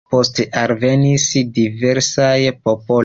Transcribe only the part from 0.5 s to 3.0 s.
alvenis diversaj popoloj.